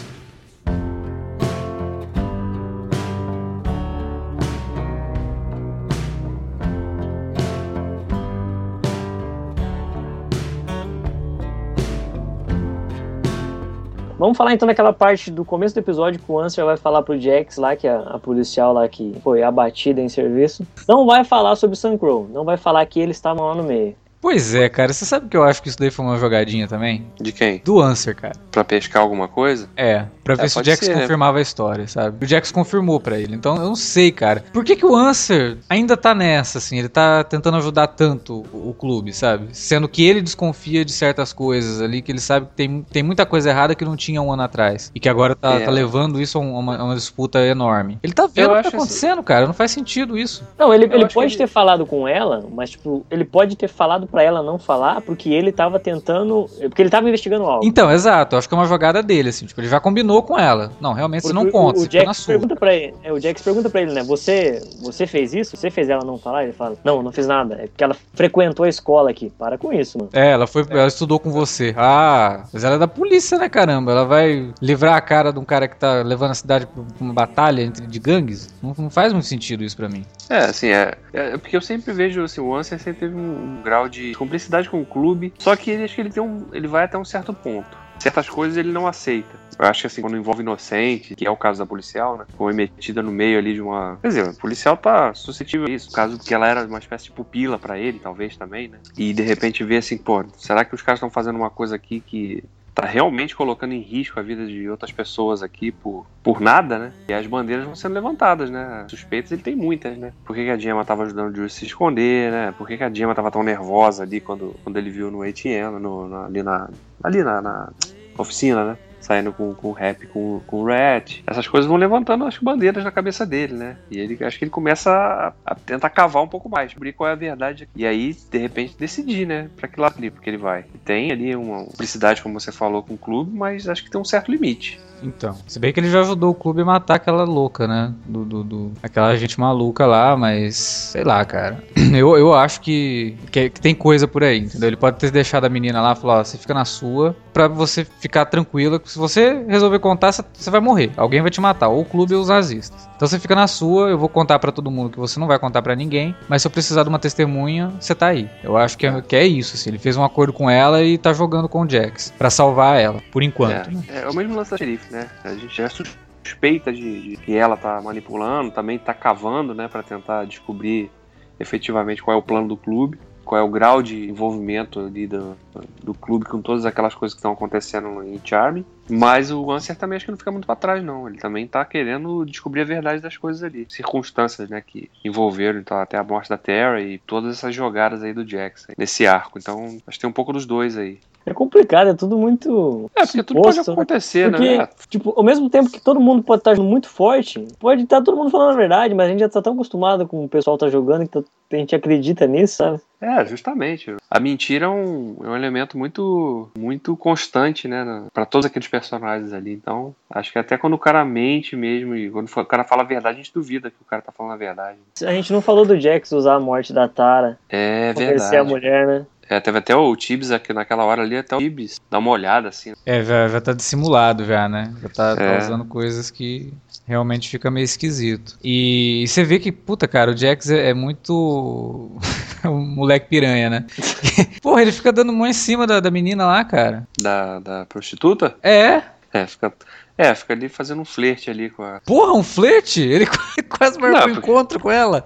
[14.17, 17.17] Vamos falar então daquela parte do começo do episódio que o Answer vai falar pro
[17.17, 20.67] Jax lá, que é a, a policial lá que foi abatida em serviço.
[20.85, 23.63] Não vai falar sobre o Sun Crow, não vai falar que eles estavam lá no
[23.63, 23.95] meio.
[24.21, 24.91] Pois é, cara.
[24.91, 27.05] Você sabe que eu acho que isso daí foi uma jogadinha também?
[27.19, 27.61] De quem?
[27.63, 28.35] Do Answer, cara.
[28.51, 29.69] Pra pescar alguma coisa?
[29.77, 31.01] É, pra ver É, se o Jax ser, né?
[31.01, 32.25] confirmava a história, sabe?
[32.25, 33.33] O Jax confirmou pra ele.
[33.35, 34.43] Então eu não sei, cara.
[34.51, 36.77] Por que, que o Answer ainda tá nessa, assim?
[36.79, 39.47] Ele tá tentando ajudar tanto o, o clube, sabe?
[39.53, 43.25] Sendo que ele desconfia de certas coisas ali, que ele sabe que tem, tem muita
[43.25, 44.91] coisa errada que não tinha um ano atrás.
[44.93, 45.59] E que agora tá, É.
[45.65, 47.97] tá levando isso a um- uma, a uma disputa enorme.
[48.03, 49.45] Ele tá vendo Eu o que tá acontecendo, cara.
[49.47, 50.43] Não faz sentido isso.
[50.57, 53.69] Não, ele, Eu ele pode ter ele- falado com ela, mas, tipo, ele pode ter
[53.69, 56.49] falado pra ela não falar, porque ele tava tentando.
[56.61, 57.65] Porque ele tava investigando algo.
[57.65, 58.35] Então, exato.
[58.35, 59.45] Eu acho que é uma jogada dele, assim.
[59.45, 60.71] Tipo, ele já combinou com ela.
[60.79, 61.79] Não, realmente você não Porque conta.
[61.79, 62.33] O, o na Jax sua.
[62.33, 64.03] pergunta pra ele, é, o Jax pergunta pra ele, né?
[64.03, 65.55] Você, você fez isso?
[65.55, 66.43] Você fez ela não falar?
[66.43, 67.55] Ele fala, não, não fiz nada.
[67.55, 69.31] É porque ela frequentou a escola aqui.
[69.37, 70.09] Para com isso, mano.
[70.13, 71.73] É, ela foi, ela estudou com você.
[71.77, 73.91] Ah, mas ela é da polícia, né, caramba?
[73.91, 77.13] Ela vai livrar a cara de um cara que tá levando a cidade pra uma
[77.13, 78.53] batalha entre de gangues?
[78.61, 80.05] Não, não faz muito sentido isso pra mim.
[80.29, 83.61] É, assim, é, é porque eu sempre vejo assim, o Answer sempre teve um, um
[83.61, 86.67] grau de cumplicidade com o clube, só que ele acho que ele tem um, ele
[86.67, 87.77] vai até um certo ponto.
[87.99, 89.37] Certas coisas ele não aceita.
[89.59, 92.25] Eu acho que assim, quando envolve inocente, que é o caso da policial, né?
[92.37, 93.97] Foi metida no meio ali de uma.
[94.01, 95.89] Quer dizer, o policial tá suscetível a isso.
[95.89, 98.79] O caso que ela era uma espécie de pupila pra ele, talvez também, né?
[98.97, 101.99] E de repente vê assim, pô, será que os caras estão fazendo uma coisa aqui
[101.99, 102.41] que
[102.73, 106.93] tá realmente colocando em risco a vida de outras pessoas aqui por, por nada, né?
[107.09, 108.87] E as bandeiras vão sendo levantadas, né?
[108.89, 110.13] Suspeitas ele tem muitas, né?
[110.23, 112.51] Por que, que a Gemma tava ajudando o Juice a se esconder, né?
[112.51, 115.79] Por que, que a Gemma tava tão nervosa ali quando, quando ele viu no ATM,
[115.79, 116.69] no, na- ali na,
[117.03, 117.73] ali na, na
[118.17, 118.77] oficina, né?
[118.99, 121.21] Saindo com, com rap com, com Rat.
[121.25, 123.77] Essas coisas vão levantando as bandeiras na cabeça dele, né?
[123.89, 127.09] E ele acho que ele começa a, a tentar cavar um pouco mais, descobrir qual
[127.09, 127.67] é a verdade.
[127.75, 129.49] E aí, de repente, decidir, né?
[129.55, 130.65] Pra que lado ali, porque ele vai.
[130.83, 134.05] Tem ali uma publicidade, como você falou, com o clube, mas acho que tem um
[134.05, 134.79] certo limite.
[135.01, 137.93] Então, se bem que ele já ajudou o clube a matar aquela louca, né?
[138.05, 141.63] Do, do, do- aquela gente maluca lá, mas sei lá, cara.
[141.89, 144.67] Eu, eu acho que, que, que tem coisa por aí, entendeu?
[144.69, 147.47] Ele pode ter deixado a menina lá e falar: ó, você fica na sua, pra
[147.47, 148.79] você ficar tranquila.
[148.85, 150.91] Se você resolver contar, você- vai morrer.
[150.95, 152.87] Alguém vai te matar, ou o clube ou os nazistas.
[152.95, 155.39] Então você fica na sua, eu vou contar pra todo mundo que você não vai
[155.39, 158.29] contar pra ninguém, mas se eu precisar de uma testemunha, você tá aí.
[158.43, 159.71] Eu acho que é, que é isso, assim.
[159.71, 163.01] Ele fez um acordo com ela e tá jogando com o Jax pra salvar ela,
[163.11, 163.71] por enquanto.
[163.71, 163.83] né?
[163.89, 165.09] É, é o mesmo lance da xerife, né?
[165.23, 169.83] A gente já suspeita de, de que ela tá manipulando, também tá cavando, né, Pra
[169.83, 170.91] tentar descobrir
[171.39, 172.99] efetivamente qual é o plano do clube,
[173.29, 175.37] qual é o grau de envolvimento ali do,
[175.83, 178.65] do clube com todas aquelas coisas que estão acontecendo em Charme.
[178.89, 181.07] Mas o Answer também acho que não fica muito pra trás, não.
[181.07, 183.67] Ele também tá querendo descobrir a verdade das coisas ali.
[183.69, 188.13] Circunstâncias, né, que envolveram então, até a morte da Terra e todas essas jogadas aí
[188.13, 189.37] do Jackson, nesse arco.
[189.37, 190.99] Então, acho que tem um pouco dos dois aí.
[191.29, 192.89] É complicado, é tudo muito.
[192.95, 193.73] É, porque tudo pode suposto, né?
[193.73, 194.67] acontecer, Porque, né?
[194.89, 198.31] tipo, ao mesmo tempo que todo mundo pode estar muito forte, pode estar todo mundo
[198.31, 201.03] falando a verdade, mas a gente já tá tão acostumado com o pessoal tá jogando
[201.03, 202.79] que tá- a gente acredita nisso, sabe?
[203.01, 203.95] É, justamente.
[204.09, 209.31] A mentira é um, é um elemento muito muito constante, né, pra todos aqueles personagens
[209.33, 209.53] ali.
[209.53, 212.85] Então, acho que até quando o cara mente mesmo e quando o cara fala a
[212.85, 214.77] verdade, a gente duvida que o cara tá falando a verdade.
[215.03, 218.49] A gente não falou do Jax usar a morte da Tara, É convencer a verdade.
[218.49, 219.05] mulher, né?
[219.29, 222.49] É, teve até o Tibbs aqui naquela hora ali, até o Tibbs dá uma olhada
[222.49, 222.73] assim.
[222.85, 224.73] É, já, já tá dissimulado já, né?
[224.81, 225.37] Já tá, tá É.
[225.37, 226.51] usando coisas que
[226.87, 228.35] realmente fica meio esquisito.
[228.43, 231.91] E, você vê que, puta, cara, o Jax é, é muito
[232.43, 233.65] um moleque piranha, né?
[234.41, 236.87] Porra, ele fica dando mão em cima da, da menina lá, cara.
[236.99, 238.35] Da, da prostituta?
[238.41, 238.81] É,
[239.13, 239.53] É, fica.
[240.01, 241.81] É, fica ali fazendo um flerte ali com a.
[241.85, 242.81] porra, um flerte?
[242.81, 243.05] Ele
[243.49, 245.03] quase marcou Não, um porque- encontro com ela.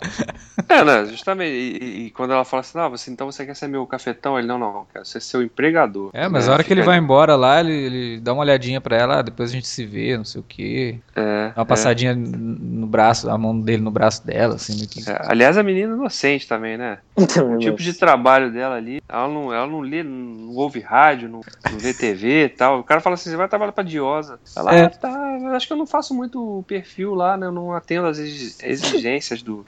[0.69, 1.05] É, né?
[1.05, 1.51] Justamente.
[1.51, 4.37] E, e- quando ela fala assim, não, você, então você quer ser meu cafetão?
[4.37, 6.11] Ele, não, não, eu quero ser seu empregador.
[6.13, 8.43] É, mas É, a hora que ele fica- vai embora lá, ele, ele dá uma
[8.43, 10.99] olhadinha pra ela, ah, depois a gente se vê, não sei o quê.
[11.15, 15.09] É, Dá uma passadinha no braço, a mão dele no braço dela, assim, meio que...
[15.09, 15.13] é.
[15.13, 16.99] É, Aliás, a menina é inocente também, né?
[17.17, 21.41] O tipo de trabalho dela ali, ela não, ela não lê, não ouve rádio, não,
[21.71, 22.79] não vê TV e tal.
[22.79, 24.39] O cara fala assim, você vai trabalhar pra Diosa.
[24.55, 24.82] Ela, É.
[24.85, 27.47] ah, tá, acho que eu não faço muito o perfil lá, né?
[27.47, 29.65] Eu não atendo às exi- exigências do...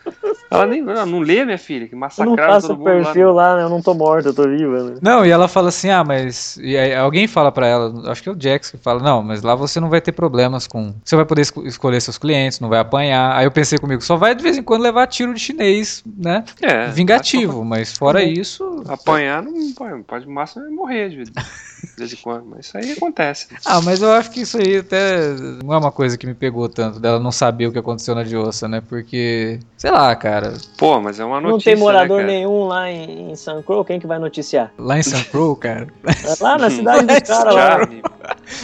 [0.49, 2.85] Ela nem, não, não lê, minha filha, que Eu não massacraram faço todo o mundo
[3.03, 3.49] perfil lá.
[3.51, 3.63] lá, né?
[3.63, 4.97] Eu não tô morto, eu tô viva, né?
[5.01, 6.57] Não, e ela fala assim, ah, mas...
[6.57, 9.41] E aí alguém fala pra ela, acho que é o Jax que fala, não, mas
[9.41, 10.93] lá você não vai ter problemas com...
[11.03, 13.35] Você vai poder esco- escolher seus clientes, não vai apanhar.
[13.35, 16.43] Aí eu pensei comigo, só vai de vez em quando levar tiro de chinês, né?
[16.61, 18.27] É, Vingativo, mas fora Uhum.
[18.27, 18.83] isso...
[18.87, 21.29] Apanhar não pode, pode máximo é morrer de vez,
[21.85, 23.47] de vez em quando, mas isso aí acontece.
[23.65, 25.29] Ah, mas eu acho que isso aí até
[25.63, 28.23] não é uma coisa que me pegou tanto, dela não saber o que aconteceu na
[28.23, 28.81] Diossa, né?
[28.87, 32.91] Porque, sei lá, cara, Pô, mas é uma notícia, não tem morador né, nenhum lá
[32.91, 34.71] em, em San Crow, quem que vai noticiar?
[34.77, 35.87] lá em San Crow, cara...
[36.05, 37.79] É Lá na cidade do cara lá.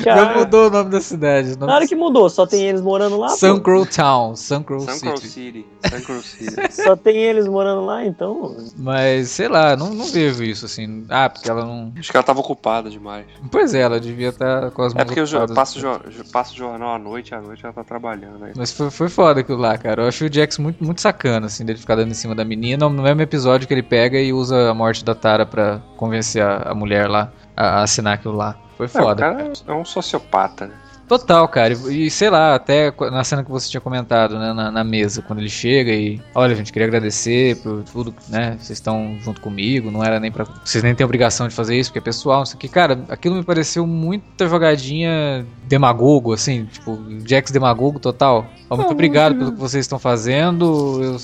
[0.04, 0.16] Já.
[0.16, 1.58] Não mudou o nome da cidade.
[1.58, 3.28] nome Nada que mudou, só tem eles morando lá.
[3.30, 3.36] pô.
[3.38, 5.30] Suncrow Town, Suncrow Suncrow City.
[5.30, 5.66] City.
[5.90, 6.56] Suncrow City.
[6.72, 8.56] Só tem eles morando lá, então.
[8.78, 11.06] Mas, sei lá, não, não vejo isso assim.
[11.10, 11.92] Ah, porque ela não.
[11.98, 13.26] Acho que ela tava ocupada demais.
[13.52, 16.00] Pois é, ela devia estar com as mãos É porque eu passo, jo-
[16.32, 18.54] passo jornal à noite, à noite ela tá trabalhando aí.
[18.56, 20.04] Mas foi, foi foda aquilo lá, cara.
[20.04, 22.88] Eu acho o Jax muito, muito sacana, assim, dele ficar dando em cima da menina.
[22.88, 26.58] No mesmo episódio que ele pega e usa a morte da Tara pra convencer a,
[26.72, 28.56] a mulher lá a, a assinar aquilo lá.
[28.88, 29.22] Foi É, o foda.
[29.22, 30.74] cara é um sociopata, né?
[31.08, 31.74] Total, cara.
[31.90, 35.40] E, sei lá, até na cena que você tinha comentado, né, na, na mesa, quando
[35.40, 36.22] ele chega e.
[36.34, 38.52] Olha, gente, queria agradecer por tudo, né?
[38.58, 40.46] Vocês estão junto comigo, não era nem pra.
[40.64, 42.70] Vocês nem têm obrigação de fazer isso, porque é pessoal, não sei o que.
[42.70, 48.46] Cara, aquilo me pareceu muita jogadinha demagogo, assim, tipo, Jax demagogo total.
[48.70, 51.02] Ó, muito obrigado pelo que vocês estão fazendo.
[51.04, 51.18] Eu,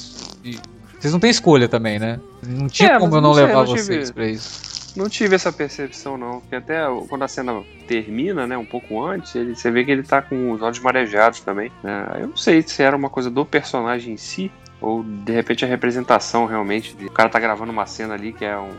[0.99, 2.19] vocês não têm escolha também, né?
[2.45, 4.66] Não tinha É, como eu não não levar não tive- vocês pra isso.
[4.97, 6.39] Não tive essa percepção, não.
[6.41, 10.03] Porque até quando a cena termina, né, um pouco antes, ele, você vê que ele
[10.03, 11.71] tá com os olhos marejados também.
[11.83, 12.07] Né?
[12.19, 15.67] Eu não sei se era uma coisa do personagem em si, ou de repente a
[15.67, 16.95] representação realmente.
[16.95, 18.71] de- O cara tá gravando uma cena ali que é um,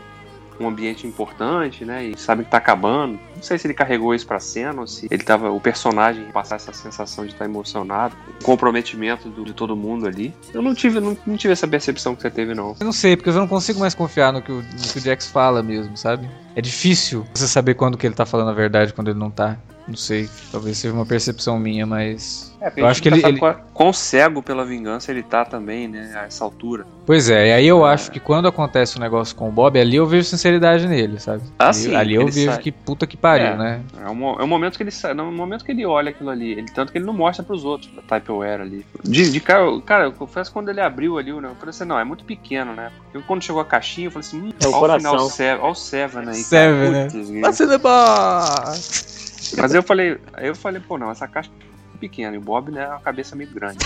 [0.59, 2.05] um ambiente importante, né?
[2.05, 3.19] E sabe que tá acabando.
[3.35, 5.49] Não sei se ele carregou isso pra cena ou se ele tava.
[5.51, 10.05] O personagem passar essa sensação de estar emocionado, com o comprometimento do- de todo mundo
[10.07, 10.33] ali.
[10.53, 12.75] Eu não tive, não, não tive essa percepção que você teve, não.
[12.79, 15.01] Eu não sei, porque eu não consigo mais confiar no que, o, no que o
[15.01, 16.29] Jax fala mesmo, sabe?
[16.55, 19.57] É difícil você saber quando que ele tá falando a verdade, quando ele não tá.
[19.89, 22.55] Não sei, talvez seja uma percepção minha, mas.
[22.75, 26.11] Eu acho que ele- ele- Quão, quão cego pela vingança ele tá também, né?
[26.15, 26.85] A essa altura.
[27.07, 29.95] Pois é, e aí eu acho que quando acontece um negócio com o Bob, ali
[29.95, 31.41] eu vejo sinceridade nele, sabe?
[31.57, 32.61] Ah, ali, sim, ali eu ele vejo sai.
[32.61, 33.57] que puta que pariu, É.
[33.57, 33.81] né?
[34.05, 36.29] É um, mo- é um momento que ele sa- no momento que ele olha aquilo
[36.29, 38.85] ali, ele, tanto que ele não mostra pros outros, pra Typeware ali.
[39.03, 41.69] De, de cara, eu- cara, eu confesso que quando ele abriu ali, né, eu falei
[41.69, 42.91] assim, não, é muito pequeno, né?
[43.11, 45.71] Porque quando chegou a caixinha, eu falei assim, hum, É o ó o final ó
[45.71, 46.35] o Seven aí.
[46.35, 47.07] Seven, né?
[47.41, 49.18] Putz, the boss!
[49.57, 51.49] Mas eu falei, aí eu falei, pô, não, essa caixa
[51.95, 53.77] é pequena, e o Bob, né, é uma cabeça meio grande.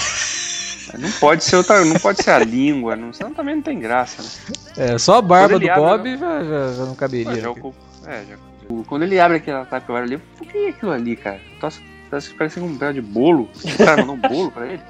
[1.00, 4.22] Não pode ser outra, não pode ser a língua, não, senão também não tem graça,
[4.22, 4.30] né?
[4.76, 5.82] É, só a barba do abre,
[6.16, 7.26] Bob já, já, já não caberia.
[7.28, 7.60] Mas já aqui.
[7.60, 10.92] ocupa- é, já- quando ele abre aquela Tupperware ali, eu falei, o que é aquilo
[10.92, 11.40] ali, cara?
[12.10, 13.50] Parece, parece um pedaço de bolo.
[13.64, 14.82] O cara mandou um bolo pra ele.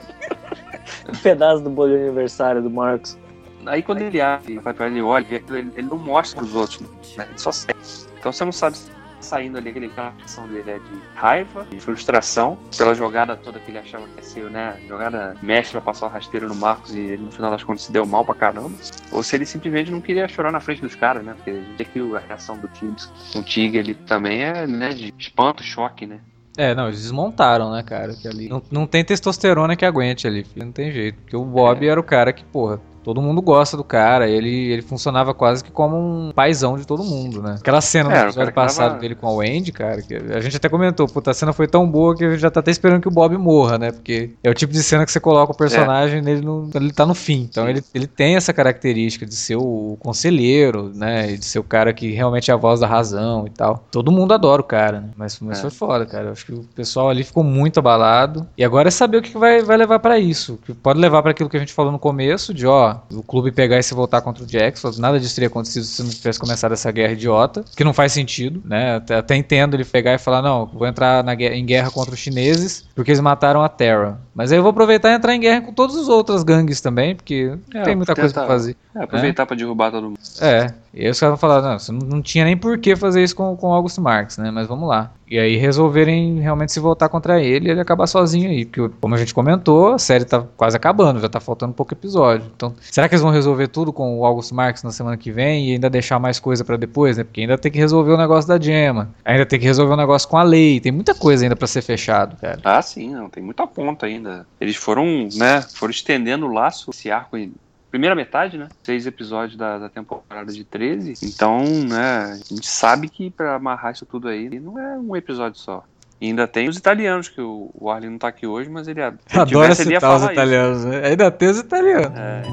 [1.10, 3.18] Um pedaço do bolo de aniversário do Marcos.
[3.66, 6.82] Aí quando ele abre a ele olha, ele, ele não mostra pros outros,
[7.16, 7.26] né?
[7.30, 7.80] Ele só segue.
[8.20, 8.90] Então você não sabe se
[9.24, 13.72] saindo ali aquele a ação dele é de raiva, de frustração, pela jogada toda que
[13.72, 14.78] ele achava que ia ser, né?
[14.88, 17.92] Jogada mestre pra passar o rasteiro no Marcos e ele no final das contas se
[17.92, 18.72] deu mal pra caramba.
[19.12, 21.34] Ou se ele simplesmente não queria chorar na frente dos caras, né?
[21.36, 24.68] Porque a gente vê que a reação do Tigres com o Tig ele também é,
[24.68, 26.20] né, de espanto, choque, né?
[26.58, 28.14] É, não, eles desmontaram, né, cara?
[28.14, 31.18] Que ali não, não tem testosterona que aguente ali, filho, não tem jeito.
[31.22, 34.82] Porque o Bob era o cara que, porra, todo mundo gosta do cara, ele, ele
[34.82, 37.56] funcionava quase que como um paizão de todo mundo, né?
[37.60, 40.40] Aquela cena É, era o episódio passado dava- dele com a Wendy, cara, que a
[40.40, 42.72] gente até comentou, puta, a cena foi tão boa que a gente já tá até
[42.72, 43.92] esperando que o Bob morra, né?
[43.92, 47.06] Porque é o tipo de cena que você coloca o personagem nele no, ele tá
[47.06, 47.48] no fim.
[47.50, 47.70] Então Sim.
[47.72, 51.32] ele, ele tem essa característica de ser o conselheiro, né?
[51.32, 53.84] E de ser o cara que realmente é a voz da razão e tal.
[53.92, 55.10] Todo mundo adora o cara, né?
[55.18, 55.62] Mas, mas É.
[55.62, 56.28] foi foda, cara.
[56.28, 58.48] Eu acho que o pessoal ali ficou muito abalado.
[58.58, 60.58] E agora é saber o que vai, vai levar pra isso.
[60.66, 63.52] Que pode levar pra aquilo que a gente falou no começo, de ó, o clube
[63.52, 64.92] pegar e se voltar contra o Jackson.
[64.98, 67.64] Nada disso teria acontecido se não tivesse começado essa guerra idiota.
[67.76, 68.96] Que não faz sentido, né?
[68.96, 72.86] Até, até entendo ele pegar e falar, não, vou entrar em guerra contra os chineses,
[72.96, 74.20] porque eles mataram a Terra.
[74.34, 77.16] Mas aí eu vou aproveitar e entrar em guerra com todas as outras gangues também,
[77.16, 78.76] porque É, tem muita coisa pra fazer.
[78.96, 80.20] É, aproveitar pra derrubar todo mundo.
[80.42, 83.24] É, e aí os caras vão falar, não, você não, tinha nem por que fazer
[83.24, 84.52] isso com, com o August Marx, né?
[84.52, 85.12] Mas vamos lá.
[85.28, 88.66] E aí resolverem realmente se voltar contra ele e ele acabar sozinho aí.
[88.66, 92.52] Porque, como a gente comentou, a série tá quase acabando, já tá faltando pouco episódio.
[92.56, 95.70] Então, será que eles vão resolver tudo com o August Marx na semana que vem
[95.70, 97.24] e ainda deixar mais coisa pra depois, né?
[97.24, 99.10] Porque ainda tem que resolver o negócio da Gemma.
[99.26, 100.80] Ainda tem que resolver o negócio com a lei.
[100.80, 102.60] Tem muita coisa ainda pra ser fechado, cara.
[102.64, 104.48] Ah, sim, não, tem muita ponta ainda.
[104.60, 107.54] Eles foram, né, foram estendendo o laço, esse arco em
[107.92, 108.70] primeira metade, né?
[108.84, 111.14] Seis episódios da, da temporada de 13.
[111.24, 115.60] Então, né, a gente sabe que pra amarrar isso tudo aí não é um episódio
[115.60, 115.84] só.
[116.20, 119.02] E ainda tem os italianos, que o, o Arlen não tá aqui hoje, mas ele,
[119.02, 120.42] Adora tivesse, ele ia citar os falar isso.
[120.42, 121.06] italianos, né?
[121.08, 122.18] Ainda tem os italianos.
[122.18, 122.44] É,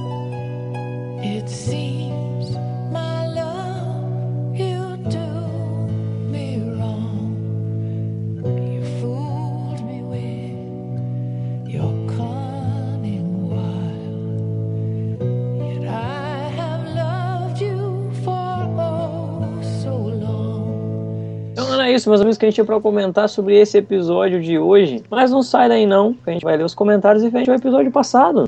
[1.23, 2.10] It seems,
[22.01, 25.03] isso, meus amigos, que a gente tinha pra comentar sobre esse episódio de hoje.
[25.11, 27.57] Mas não sai daí não, que a gente vai ler os comentários e frente ao
[27.57, 28.47] episódio passado.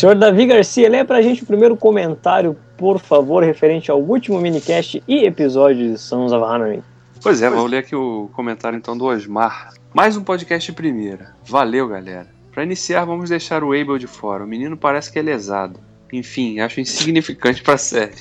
[0.00, 5.04] Senhor Davi Garcia, lê pra gente o primeiro comentário, por favor, referente ao último minicast
[5.06, 6.82] e episódio de Sons of Anarchy.
[7.22, 9.74] Pois é, vou ler aqui o comentário então do Osmar.
[9.92, 11.36] Mais um podcast primeira.
[11.44, 12.26] Valeu, galera.
[12.50, 14.42] Pra iniciar, vamos deixar o Abel de fora.
[14.42, 15.78] O menino parece que é lesado.
[16.10, 18.14] Enfim, acho insignificante pra série.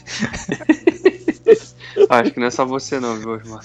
[2.10, 3.62] acho que não é só você não, viu, Osmar?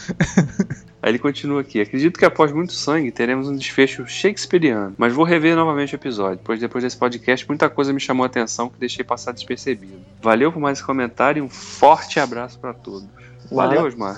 [1.05, 1.83] Aí ele continua aqui.
[1.83, 6.41] Acredito que após muito sangue teremos um desfecho shakespeariano, mas vou rever novamente o episódio,
[6.43, 9.99] pois depois desse podcast muita coisa me chamou a atenção que deixei passar despercebido.
[10.23, 13.07] Valeu por mais esse comentário e um forte abraço pra todos.
[13.53, 14.17] Valeu, Osmar.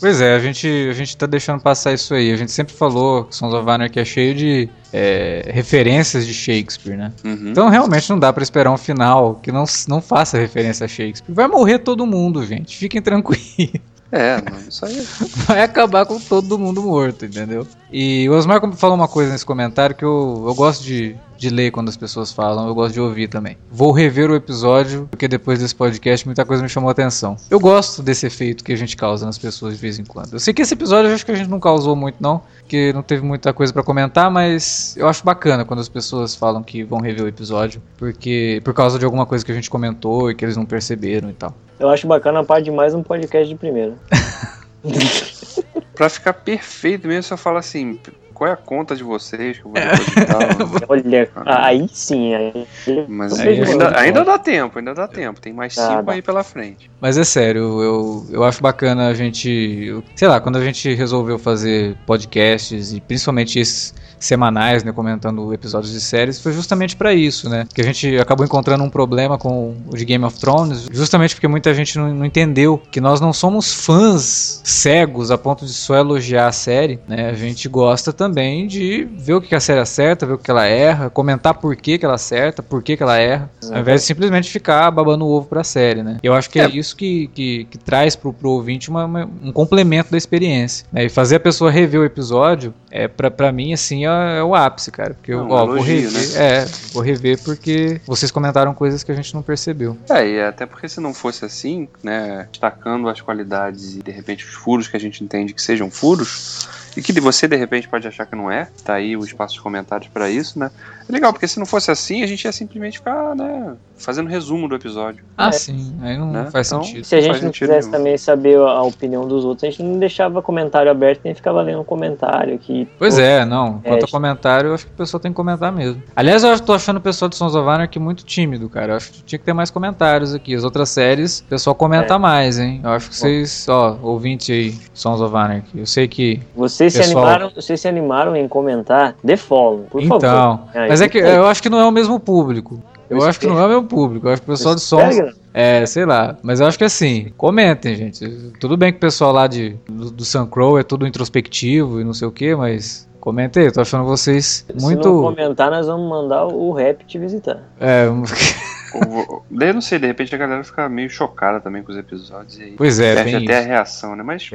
[0.00, 2.32] Pois é, a gente, a gente tá deixando passar isso aí.
[2.32, 6.96] A gente sempre falou que Sons of Anarchy é cheio de é, referências de Shakespeare,
[6.96, 7.12] né?
[7.22, 7.50] Uhum.
[7.50, 11.34] Então realmente não dá pra esperar um final que não, não faça referência a Shakespeare.
[11.34, 12.74] Vai morrer todo mundo, gente.
[12.78, 13.91] Fiquem tranquilos.
[14.12, 15.00] É, mano, isso aí.
[15.46, 17.66] Vai acabar com todo mundo morto, entendeu?
[17.90, 21.72] E o Osmar falou uma coisa nesse comentário que eu, eu gosto de, de ler
[21.72, 23.58] quando as pessoas falam, eu gosto de ouvir também.
[23.68, 27.36] Vou rever o episódio, porque depois desse podcast muita coisa me chamou a atenção.
[27.50, 30.34] Eu gosto desse efeito que a gente causa nas pessoas de vez em quando.
[30.34, 32.92] Eu sei que esse episódio eu acho que a gente não causou muito, não, porque
[32.92, 36.84] não teve muita coisa pra comentar, mas eu acho bacana quando as pessoas falam que
[36.84, 40.36] vão rever o episódio, porque por causa de alguma coisa que a gente comentou e
[40.36, 41.52] que eles não perceberam e tal.
[41.80, 43.94] Eu acho bacana a parte de mais um podcast de primeira.
[45.94, 47.98] Pra ficar perfeito mesmo, só fala assim:
[48.42, 50.58] qual é a conta de vocês que eu vou depositar?
[50.90, 52.66] Olha, aí sim, aí.
[53.08, 55.40] Mas Aí é ainda, ainda dá tempo, ainda dá tempo.
[55.40, 56.12] Tem mais Dá, cinco dá.
[56.12, 56.90] aí pela frente.
[57.00, 60.02] Mas é sério, eu, eu acho bacana a gente.
[60.16, 65.92] Sei lá, quando a gente resolveu fazer podcasts e principalmente esses semanais, né, comentando episódios
[65.92, 67.66] de séries, foi justamente pra isso, né?
[67.74, 71.48] Que a gente acabou encontrando um problema com o de Game of Thrones, justamente porque
[71.48, 75.96] muita gente não, não entendeu que nós não somos fãs cegos a ponto de só
[75.96, 77.30] elogiar a série, né?
[77.30, 80.66] A gente gosta também de ver o que a série acerta, ver o que ela
[80.66, 84.06] erra, comentar por que, que ela acerta, por que, que ela erra, ao invés de
[84.06, 86.18] simplesmente ficar babando o ovo pra série, né?
[86.22, 86.68] Eu acho que é, É.
[86.70, 90.86] isso que, que, que traz pro, pro ouvinte uma- uma- um complemento da experiência.
[90.92, 91.04] né?
[91.04, 94.54] E fazer a pessoa rever o episódio, é pra, pra mim, assim, é, é o
[94.54, 95.14] ápice, cara.
[95.14, 96.40] Porque eu É ó, vou elogio, rever.
[96.40, 99.96] É, vou rever porque vocês comentaram coisas que a gente não percebeu.
[100.10, 104.44] É, e até porque se não fosse assim, né, destacando as qualidades e de repente
[104.44, 107.88] os furos que a gente entende que sejam furos, e que de você de repente
[107.88, 110.70] pode achar que não é, tá aí o espaço de comentários pra isso, né?
[111.08, 114.68] É legal, porque se não fosse assim, a gente ia simplesmente ficar, né, fazendo resumo
[114.68, 115.24] do episódio.
[115.36, 115.52] Ah, É.
[115.52, 116.48] sim, aí não Né?
[116.50, 117.04] faz Então, sentido.
[117.04, 117.98] Se a Não gente não sentido quisesse nenhum.
[118.04, 121.82] também saber a opinião dos outros, a gente não deixava comentário aberto nem ficava lendo
[121.84, 122.88] comentário aqui.
[122.98, 123.80] Pois Pô, é, não.
[123.80, 126.02] Quanto É, a comentário, eu acho que o pessoal tem que comentar mesmo.
[126.14, 128.92] Aliás, eu tô achando o pessoal de Sons of Anarchy muito tímido, cara.
[128.92, 130.54] Eu acho que tinha que ter mais comentários aqui.
[130.54, 132.18] As outras séries, o pessoal comenta É.
[132.18, 132.80] mais, hein?
[132.82, 135.78] Eu acho que vocês, ó, ouvinte aí, Sons of Anarchy.
[135.78, 136.40] Eu sei que.
[136.90, 137.24] Vocês se, Pessoal.
[137.24, 140.16] animaram, vocês se animaram em comentar The Follow, por favor.
[140.16, 140.68] então.
[140.74, 142.82] Aí, Mas é que eu acho que não é o mesmo público.
[143.08, 144.26] Eu Eu acho que não é o mesmo público.
[144.26, 145.02] Eu acho que o pessoal de Sons.
[145.02, 145.32] Telegram?
[145.52, 146.36] É, sei lá.
[146.42, 148.26] Mas eu acho que assim, comentem, gente.
[148.58, 152.04] Tudo bem que o pessoal lá de, do, do Sun Crow é tudo introspectivo e
[152.04, 153.06] não sei o que, mas.
[153.20, 155.08] Comentem aí, tô achando vocês Se não muito.
[155.22, 157.62] comentar, nós vamos mandar o rap te visitar.
[157.78, 158.06] É,
[158.94, 161.98] Ou- Daí eu não sei, de repente a galera fica meio chocada também com os
[161.98, 163.68] episódios e pois é, perde bem até a isso.
[163.68, 164.22] reação, né?
[164.22, 164.46] Mas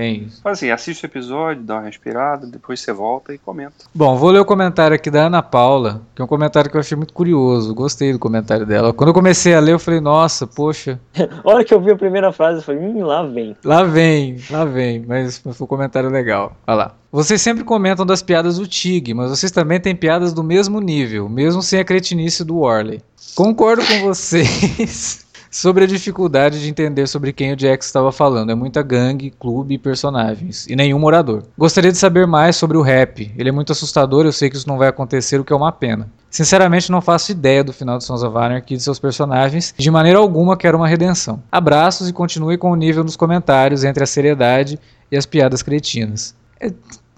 [0.43, 3.85] faz assim, assiste o episódio, dá uma respirada, depois você volta e comenta.
[3.93, 6.81] Bom, vou ler o comentário aqui da Ana Paula, que é um comentário que eu
[6.81, 7.73] achei muito curioso.
[7.73, 8.93] Gostei do comentário dela.
[8.93, 10.99] Quando eu comecei a ler, eu falei, nossa, poxa,
[11.43, 13.55] A hora que eu vi a primeira frase, eu falei, hum, lá vem.
[13.63, 15.03] lá vem, lá vem.
[15.07, 16.55] Mas foi um comentário legal.
[16.65, 16.95] Olha lá.
[17.11, 21.29] Vocês sempre comentam das piadas do Tig, mas vocês também têm piadas do mesmo nível,
[21.29, 23.01] mesmo sem a cretinice do Warley.
[23.33, 28.51] Concordo com vocês sobre a dificuldade de entender sobre quem o Jax estava falando.
[28.51, 31.43] É muita gangue, clube e personagens, e nenhum morador.
[31.57, 33.31] Gostaria de saber mais sobre o rap.
[33.37, 35.71] Ele é muito assustador, eu sei que isso não vai acontecer, o que é uma
[35.71, 36.09] pena.
[36.29, 39.73] Sinceramente, não faço ideia do final de Sons of Anarchy e de seus personagens.
[39.77, 41.41] De maneira alguma quero uma redenção.
[41.51, 44.77] Abraços e continue com o nível nos comentários entre a seriedade
[45.09, 46.35] e as piadas cretinas.
[46.59, 46.71] É,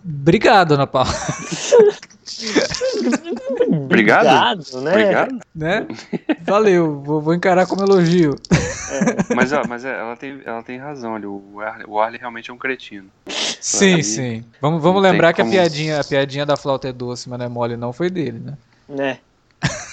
[0.05, 1.09] Obrigado, Ana Paula.
[3.83, 4.81] Obrigado.
[4.81, 4.91] né?
[4.91, 5.39] Obrigado.
[5.55, 5.87] né?
[6.41, 8.35] Valeu, vou, vou encarar como elogio.
[9.35, 11.25] Mas, ó, mas é, ela, tem, ela tem razão ali.
[11.25, 13.07] O Arley, o Arley realmente é um cretino.
[13.27, 14.43] Sim, Ali, sim.
[14.61, 17.45] Vamos, vamos lembrar que a como- piadinha, a piadinha da flauta é doce, mas não
[17.45, 18.53] é mole, não foi dele, né?
[18.87, 19.17] Né?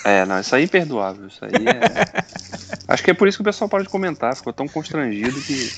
[0.04, 1.26] É, não, isso aí é imperdoável.
[1.26, 2.24] Isso aí é.
[2.88, 5.68] Acho que é por isso que o pessoal para de comentar, ficou tão constrangido que.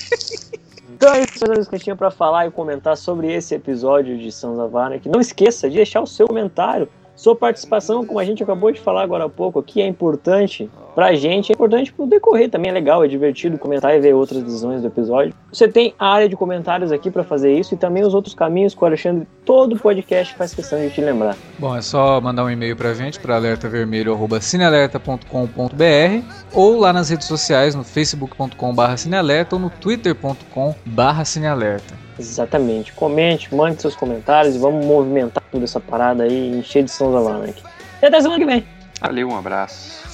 [0.98, 4.58] Então é isso que eu tinha pra falar e comentar sobre esse episódio de Sons
[4.58, 5.08] of Anarchy.
[5.08, 9.02] Não esqueça de deixar o seu comentário, sua participação, como a gente acabou de falar
[9.02, 10.68] agora há pouco aqui, é importante.
[10.98, 14.42] Pra gente é importante pro decorrer também, é legal, é divertido comentar e ver outras
[14.42, 15.32] visões do episódio.
[15.52, 18.74] Você tem a área de comentários aqui pra fazer isso e também os outros caminhos
[18.74, 21.36] que o Alexandre, todo podcast faz questão de te lembrar.
[21.56, 27.76] Bom, é só mandar um e-mail pra gente, pra alertavermelho.cinealerta.com.br ou lá nas redes sociais,
[27.76, 31.94] no facebook.com.br cinealerta ou no twitter.com.br cinealerta.
[32.18, 32.92] Exatamente.
[32.92, 37.28] Comente, mande seus comentários e vamos movimentar toda essa parada aí encher de Sons of
[37.28, 37.62] Anarchy.
[38.02, 38.66] E até semana que vem.
[39.00, 40.07] Valeu, um abraço.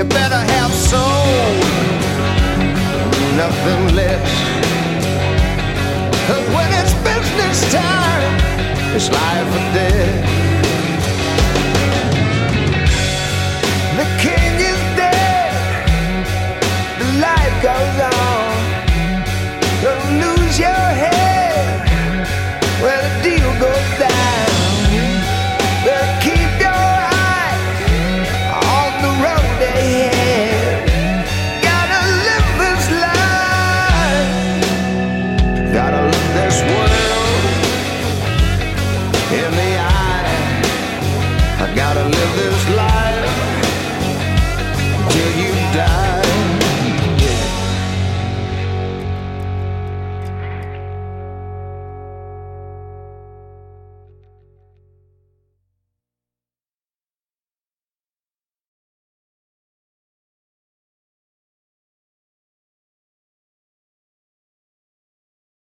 [0.00, 1.52] You better have soul,
[3.36, 4.30] nothing less.
[6.26, 10.39] Cause when it's business time, it's life or death.